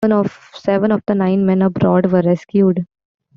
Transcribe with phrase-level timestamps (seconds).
[0.55, 2.87] Seven of the nine men aboard were rescued.